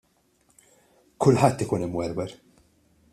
[1.25, 2.37] Kulħadd ikun imwerwer.